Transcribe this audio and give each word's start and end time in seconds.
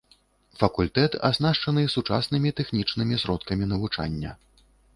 Факультэт 0.61 1.17
аснашчаны 1.29 1.83
сучаснымі 1.97 2.55
тэхнічнымі 2.61 3.21
сродкамі 3.25 3.65
навучання. 3.77 4.31